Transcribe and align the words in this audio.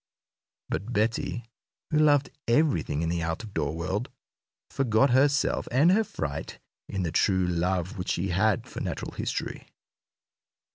But 0.67 0.93
Betty, 0.93 1.43
who 1.91 1.99
loved 1.99 2.31
everything 2.47 3.03
in 3.03 3.09
the 3.09 3.21
out 3.21 3.43
of 3.43 3.53
door 3.53 3.75
world, 3.75 4.09
forgot 4.71 5.11
herself 5.11 5.67
and 5.69 5.91
her 5.91 6.03
fright 6.03 6.57
in 6.89 7.03
the 7.03 7.11
true 7.11 7.45
love 7.45 7.99
which 7.99 8.09
she 8.09 8.29
had 8.29 8.65
for 8.67 8.79
natural 8.81 9.11
history. 9.11 9.67